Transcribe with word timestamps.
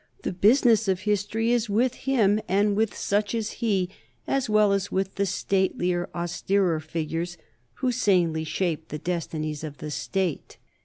The 0.23 0.33
business 0.33 0.87
of 0.87 1.01
history 1.01 1.51
is 1.51 1.69
with 1.69 1.93
him 1.93 2.41
and 2.47 2.75
with 2.75 2.97
such 2.97 3.35
as 3.35 3.51
he, 3.61 3.91
as 4.25 4.49
well 4.49 4.73
as 4.73 4.91
with 4.91 5.13
the 5.13 5.27
statelier, 5.27 6.07
austerer 6.15 6.79
figures 6.79 7.37
who 7.75 7.91
sanely 7.91 8.43
shape 8.43 8.87
the 8.87 8.97
destinies 8.97 9.63
of 9.63 9.77
the 9.77 9.91
State. 9.91 10.57